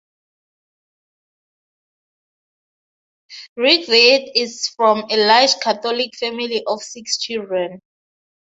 [3.55, 7.79] Rick Veitch is from a large Catholic family of six children.